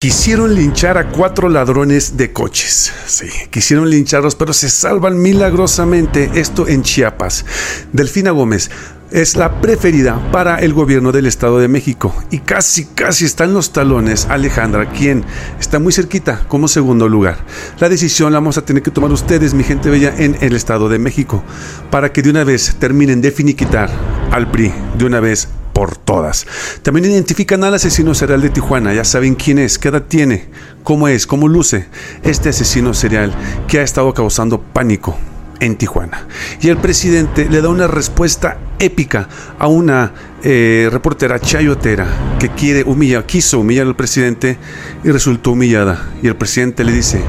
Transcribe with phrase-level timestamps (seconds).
[0.00, 2.92] Quisieron linchar a cuatro ladrones de coches.
[3.06, 6.30] Sí, quisieron lincharlos, pero se salvan milagrosamente.
[6.34, 7.44] Esto en Chiapas.
[7.92, 8.70] Delfina Gómez
[9.10, 12.14] es la preferida para el gobierno del Estado de México.
[12.30, 15.24] Y casi, casi está en los talones Alejandra, quien
[15.58, 17.44] está muy cerquita como segundo lugar.
[17.80, 20.88] La decisión la vamos a tener que tomar ustedes, mi gente bella, en el Estado
[20.88, 21.42] de México,
[21.90, 23.90] para que de una vez terminen de finiquitar
[24.30, 25.48] al PRI, de una vez
[25.78, 26.44] por todas.
[26.82, 30.46] También identifican al asesino serial de Tijuana, ya saben quién es, qué edad tiene,
[30.82, 31.86] cómo es, cómo luce
[32.24, 33.32] este asesino serial
[33.68, 35.16] que ha estado causando pánico
[35.60, 36.26] en Tijuana.
[36.60, 42.08] Y el presidente le da una respuesta épica a una eh, reportera chayotera
[42.40, 44.58] que quiere humillar, quiso humillar al presidente
[45.04, 46.10] y resultó humillada.
[46.24, 47.22] Y el presidente le dice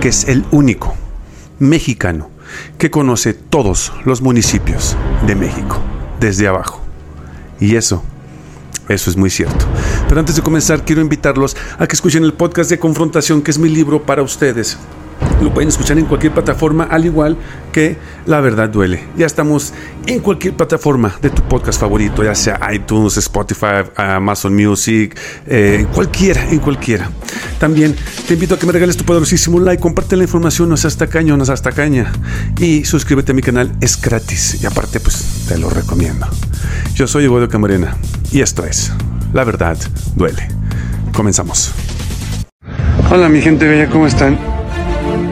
[0.00, 0.94] que es el único
[1.58, 2.30] mexicano
[2.78, 4.96] que conoce todos los municipios
[5.26, 5.78] de México
[6.20, 6.82] desde abajo.
[7.62, 8.02] Y eso,
[8.88, 9.64] eso es muy cierto.
[10.08, 13.58] Pero antes de comenzar, quiero invitarlos a que escuchen el podcast de Confrontación, que es
[13.58, 14.76] mi libro para ustedes.
[15.42, 17.36] Lo pueden escuchar en cualquier plataforma, al igual
[17.72, 19.02] que La Verdad Duele.
[19.16, 19.74] Ya estamos
[20.06, 26.48] en cualquier plataforma de tu podcast favorito, ya sea iTunes, Spotify, Amazon Music, eh, cualquiera,
[26.48, 27.10] en cualquiera.
[27.58, 27.96] También
[28.28, 31.36] te invito a que me regales tu poderosísimo like, comparte la información, no seas tacaño,
[31.36, 32.12] no seas tacaña.
[32.60, 34.62] Y suscríbete a mi canal, es gratis.
[34.62, 36.28] Y aparte, pues te lo recomiendo.
[36.94, 37.96] Yo soy Eduardo Camarena
[38.30, 38.92] y esto es
[39.32, 39.76] La Verdad
[40.14, 40.46] Duele.
[41.12, 41.72] Comenzamos.
[43.10, 44.61] Hola mi gente bella, ¿cómo están?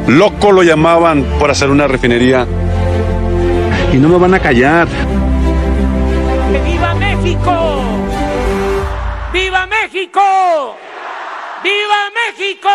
[0.06, 2.46] Loco lo llamaban por hacer una refinería.
[3.92, 4.88] Y no me van a callar.
[6.64, 7.82] ¡Viva México!
[9.32, 10.76] ¡Viva México!
[11.62, 12.68] ¡Viva México!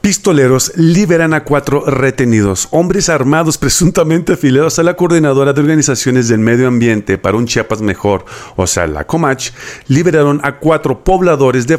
[0.00, 6.38] Pistoleros liberan a cuatro retenidos, hombres armados presuntamente afiliados a la Coordinadora de Organizaciones del
[6.38, 8.24] Medio Ambiente para un Chiapas Mejor,
[8.56, 9.50] o sea, la Comach,
[9.88, 11.78] liberaron a cuatro pobladores de,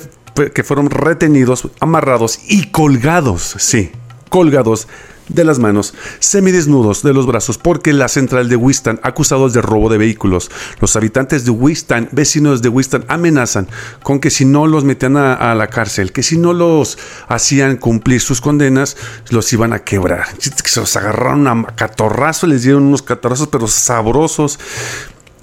[0.54, 3.92] que fueron retenidos, amarrados y colgados, sí,
[4.30, 4.88] colgados
[5.30, 9.90] de las manos, semidesnudos de los brazos, porque la central de Wistan, acusados de robo
[9.90, 10.52] de vehículos.
[10.82, 13.68] Los habitantes de Wistan, vecinos de Wistan, amenazan
[14.04, 16.98] con que si no los metían a, la cárcel, que si no los
[17.28, 18.98] hacían cumplir sus condenas,
[19.30, 20.26] los iban a quebrar.
[20.40, 24.60] Se los agarraron a catorrazo, les dieron unos catorrazos, pero sabrosos.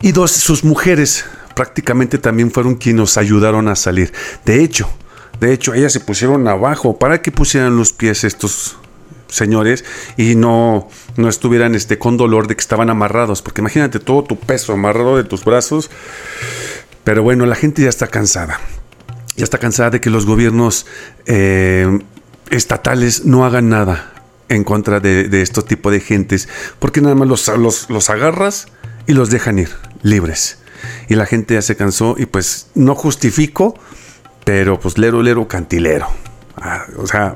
[0.01, 1.25] Y dos, sus mujeres
[1.57, 4.13] prácticamente también fueron quienes nos ayudaron a salir.
[4.45, 4.89] De hecho,
[5.41, 8.77] de hecho, ellas se pusieron abajo para que pusieran los pies estos
[9.29, 9.85] señores
[10.17, 14.39] y no, no estuvieran este, con dolor de que estaban amarrados, porque imagínate todo tu
[14.39, 15.91] peso amarrado de tus brazos.
[17.05, 18.61] Pero bueno, la gente ya está cansada.
[19.37, 20.87] Ya está cansada de que los gobiernos
[21.25, 21.99] eh,
[22.51, 24.13] estatales no hagan nada
[24.49, 28.69] en contra de, de este tipo de gentes, porque nada más los, los, los agarras
[29.07, 29.71] y los dejan ir
[30.03, 30.59] libres.
[31.09, 33.75] Y la gente ya se cansó y pues no justifico,
[34.45, 36.07] pero pues lero, lero, cantilero.
[36.57, 37.35] Ah, o sea,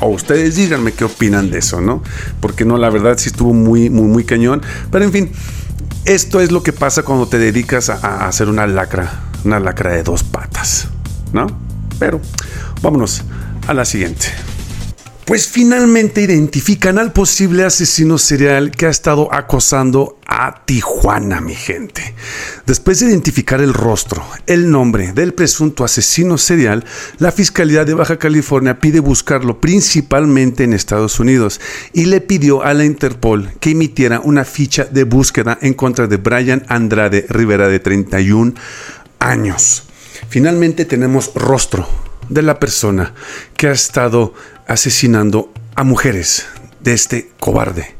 [0.00, 2.02] o ustedes díganme qué opinan de eso, ¿no?
[2.40, 4.62] Porque no, la verdad sí estuvo muy, muy, muy cañón.
[4.90, 5.32] Pero en fin,
[6.04, 10.02] esto es lo que pasa cuando te dedicas a, hacer una lacra, una lacra de
[10.02, 10.88] dos patas,
[11.32, 11.46] ¿no?
[11.98, 12.20] Pero
[12.82, 13.24] vámonos
[13.66, 14.26] a la siguiente.
[15.24, 22.14] Pues finalmente identifican al posible asesino serial que ha estado acosando a Tijuana, mi gente.
[22.66, 26.84] Después de identificar el rostro, el nombre del presunto asesino serial,
[27.18, 31.60] la Fiscalía de Baja California pide buscarlo principalmente en Estados Unidos
[31.92, 36.16] y le pidió a la Interpol que emitiera una ficha de búsqueda en contra de
[36.16, 38.54] Brian Andrade Rivera de 31
[39.20, 39.84] años.
[40.28, 41.88] Finalmente tenemos rostro
[42.28, 43.14] de la persona
[43.56, 44.34] que ha estado
[44.66, 46.46] asesinando a mujeres,
[46.80, 47.95] de este cobarde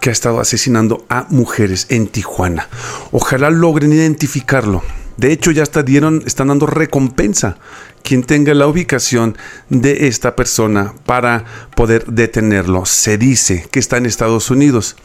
[0.00, 2.68] que ha estado asesinando a mujeres en Tijuana.
[3.12, 4.82] Ojalá logren identificarlo.
[5.16, 7.58] De hecho, ya dieron, están dando recompensa
[8.04, 9.36] quien tenga la ubicación
[9.68, 11.44] de esta persona para
[11.74, 12.86] poder detenerlo.
[12.86, 14.96] Se dice que está en Estados Unidos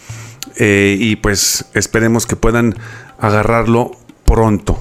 [0.57, 2.75] eh, y pues esperemos que puedan
[3.19, 3.91] agarrarlo
[4.25, 4.79] pronto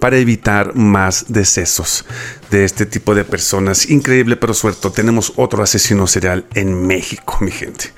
[0.00, 2.04] para evitar más decesos
[2.50, 3.88] de este tipo de personas.
[3.88, 7.92] Increíble, pero suerte, tenemos otro asesino serial en México, mi gente.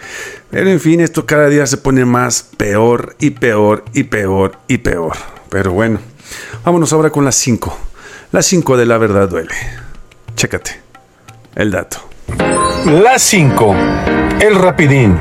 [0.51, 4.79] Pero en fin, esto cada día se pone más peor y peor y peor y
[4.79, 5.17] peor.
[5.49, 6.01] Pero bueno,
[6.65, 7.79] vámonos ahora con las 5.
[8.33, 9.55] Las 5 de la verdad duele.
[10.35, 10.83] Chécate
[11.55, 11.99] el dato.
[12.87, 13.75] Las 5.
[14.41, 15.19] El rapidín.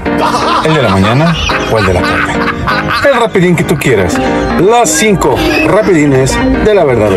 [0.66, 1.36] ¿El de la mañana
[1.72, 2.61] o el de la tarde?
[3.06, 4.18] El rapidín que tú quieras.
[4.62, 5.36] Las 5
[5.68, 7.12] rapidines de la verdad.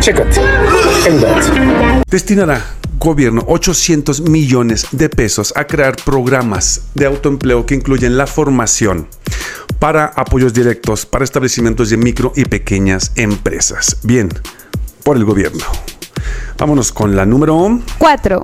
[0.00, 0.40] Chécate.
[1.06, 1.46] El dato.
[2.10, 2.62] Destinará
[2.98, 9.08] gobierno 800 millones de pesos a crear programas de autoempleo que incluyen la formación
[9.78, 13.98] para apoyos directos para establecimientos de micro y pequeñas empresas.
[14.02, 14.28] Bien,
[15.04, 15.64] por el gobierno.
[16.58, 18.42] Vámonos con la número 4.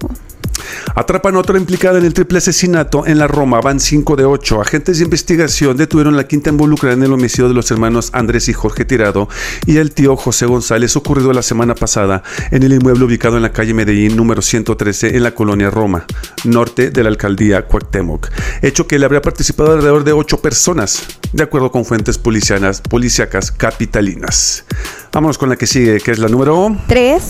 [0.95, 3.61] Atrapan a otra implicada en el triple asesinato en la Roma.
[3.61, 4.61] Van 5 de 8.
[4.61, 8.53] Agentes de investigación detuvieron la quinta involucrada en el homicidio de los hermanos Andrés y
[8.53, 9.29] Jorge Tirado
[9.67, 13.53] y el tío José González ocurrido la semana pasada en el inmueble ubicado en la
[13.53, 16.07] calle Medellín número 113 en la colonia Roma,
[16.45, 18.29] norte de la alcaldía Cuauhtémoc.
[18.63, 23.51] Hecho que le habría participado alrededor de 8 personas, de acuerdo con fuentes policianas, policíacas
[23.51, 24.65] capitalinas.
[25.13, 27.23] Vámonos con la que sigue, que es la número 3.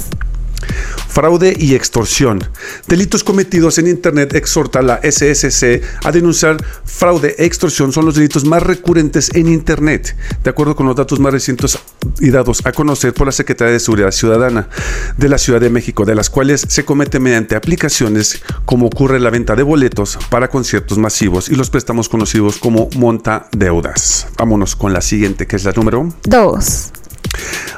[1.09, 2.43] Fraude y extorsión.
[2.89, 8.45] Delitos cometidos en Internet exhorta la SSC a denunciar fraude e extorsión son los delitos
[8.45, 11.79] más recurrentes en Internet, de acuerdo con los datos más recientes
[12.21, 14.69] y dados a conocer por la Secretaría de Seguridad Ciudadana
[15.17, 19.31] de la Ciudad de México, de las cuales se comete mediante aplicaciones como ocurre la
[19.31, 24.27] venta de boletos para conciertos masivos y los préstamos conocidos como monta deudas.
[24.37, 27.04] Vámonos con la siguiente, que es la número 2.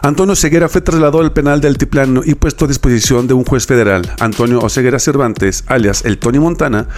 [0.03, 3.67] Antonio Ceguera fue trasladado al penal de Altiplano y puesto a disposición de un juez
[3.67, 4.15] federal.
[4.21, 6.89] Antonio Oseguera Cervantes, alias el Tony Montana,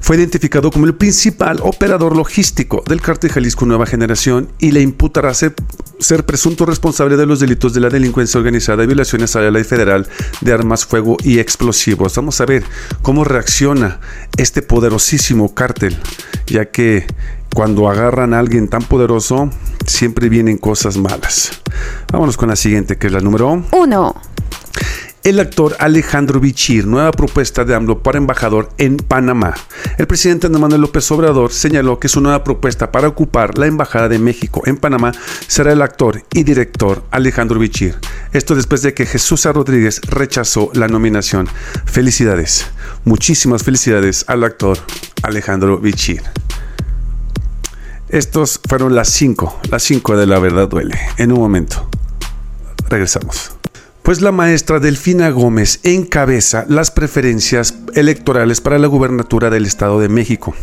[0.00, 5.34] fue identificado como el principal operador logístico del cártel Jalisco Nueva Generación y le imputará
[5.34, 5.54] ser,
[5.98, 9.64] ser presunto responsable de los delitos de la delincuencia organizada y violaciones a la ley
[9.64, 10.08] federal
[10.40, 12.14] de armas, fuego y explosivos.
[12.16, 12.64] Vamos a ver
[13.02, 14.00] cómo reacciona
[14.36, 15.96] este poderosísimo cártel,
[16.46, 17.06] ya que
[17.54, 19.50] cuando agarran a alguien tan poderoso,
[19.86, 21.50] siempre vienen cosas malas.
[22.12, 24.14] Vámonos con la siguiente, que es la número 1.
[25.26, 29.54] El actor Alejandro Bichir, nueva propuesta de AMLO para embajador en Panamá.
[29.98, 34.08] El presidente Andrés Manuel López Obrador señaló que su nueva propuesta para ocupar la embajada
[34.08, 35.10] de México en Panamá
[35.48, 37.96] será el actor y director Alejandro Bichir.
[38.32, 41.48] Esto después de que Jesús Rodríguez rechazó la nominación.
[41.86, 42.64] Felicidades,
[43.04, 44.78] muchísimas felicidades al actor
[45.24, 46.22] Alejandro Bichir.
[48.08, 50.98] Estos fueron las 5, las 5 de la verdad duele.
[51.16, 51.88] En un momento,
[52.88, 53.52] regresamos.
[54.02, 60.08] Pues la maestra Delfina Gómez encabeza las preferencias electorales para la gubernatura del Estado de
[60.08, 60.54] México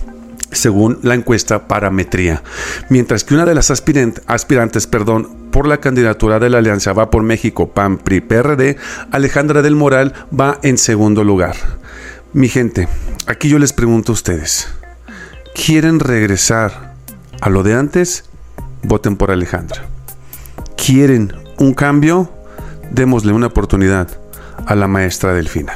[0.56, 2.44] según la encuesta Parametría,
[2.90, 7.24] mientras que una de las aspirantes perdón, por la candidatura de la Alianza Va por
[7.24, 8.78] México, PAN, PRI, PRD,
[9.12, 11.56] Alejandra del Moral va en segundo lugar.
[12.34, 12.88] Mi gente,
[13.28, 14.68] aquí yo les pregunto a ustedes,
[15.54, 16.93] ¿quieren regresar
[17.44, 18.24] a lo de antes,
[18.84, 19.84] voten por Alejandra.
[20.78, 22.32] ¿Quieren un cambio?
[22.92, 24.08] Démosle una oportunidad
[24.66, 25.74] a la maestra Delfina.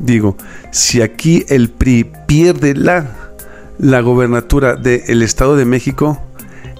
[0.00, 0.36] Digo,
[0.72, 3.06] si aquí el PRI pierde la,
[3.78, 6.20] la gobernatura del Estado de México,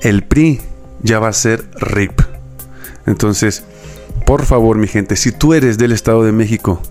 [0.03, 0.61] el PRI
[1.05, 2.21] ya va a ser RIP.
[3.07, 3.63] Entonces,
[4.27, 6.83] por favor, mi gente, si tú eres del Estado de México,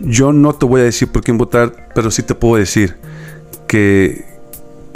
[0.00, 2.98] yo no te voy a decir por quién votar, pero sí te puedo decir
[3.66, 4.27] que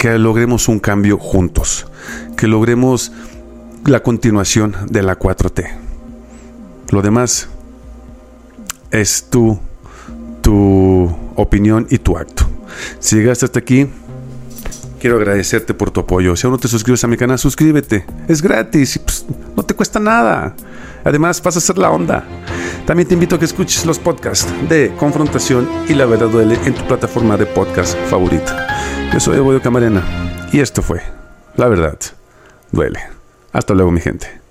[0.03, 1.87] que logremos un cambio juntos,
[2.35, 3.13] que logremos
[3.85, 5.77] la continuación de la 4T.
[6.89, 7.47] Lo demás
[8.91, 9.57] es tu,
[10.41, 12.45] tu opinión y tu acto.
[12.99, 13.87] Si llegaste hasta aquí,
[14.99, 16.35] quiero agradecerte por tu apoyo.
[16.35, 18.05] Si aún no te suscribes a mi canal, suscríbete.
[18.27, 20.53] Es gratis y pues, no te cuesta nada.
[21.05, 22.25] Además, vas a hacer la onda.
[22.85, 26.73] También te invito a que escuches los podcasts de Confrontación y La Verdad Duele en
[26.73, 28.67] tu plataforma de podcast favorita.
[29.13, 30.03] Yo soy Evodio Camarena
[30.51, 31.01] y esto fue
[31.55, 31.97] La Verdad
[32.71, 32.99] Duele.
[33.53, 34.42] Hasta luego mi gente.